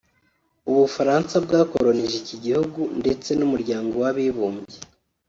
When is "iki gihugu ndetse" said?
2.21-3.29